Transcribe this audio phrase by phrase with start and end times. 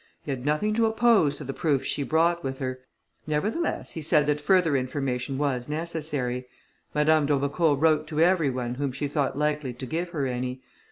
[0.23, 2.79] He had nothing to oppose to the proofs she brought with her;
[3.27, 6.47] nevertheless he said that further information was necessary.
[6.95, 10.63] Madame d'Aubecourt wrote to every one whom she thought likely to give her any.